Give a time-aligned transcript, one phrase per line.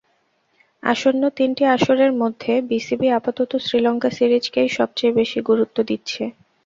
[0.83, 6.23] আসন্ন তিনটি আসরের মধ্যে বিসিবি আপাতত শ্রীলঙ্কা সিরিজকেই সবচেয়ে বেশি গুরুত্ব দিচ্ছে।